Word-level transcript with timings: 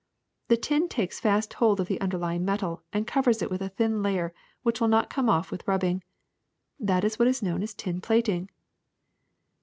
The 0.47 0.57
tin 0.57 0.89
takes 0.89 1.19
fast 1.19 1.53
hold 1.53 1.79
of 1.79 1.87
the 1.87 2.01
underlying 2.01 2.43
metal 2.43 2.81
and 2.91 3.05
covers 3.05 3.43
it 3.43 3.51
with 3.51 3.61
a 3.61 3.69
thin 3.69 4.01
layer 4.01 4.33
which 4.63 4.81
will 4.81 4.87
not 4.87 5.11
come 5.11 5.29
off 5.29 5.51
with 5.51 5.67
rubbing. 5.67 6.01
That 6.79 7.03
is 7.03 7.19
what 7.19 7.27
is 7.27 7.43
known 7.43 7.61
as 7.61 7.75
tin 7.75 8.01
plating.'' 8.01 8.49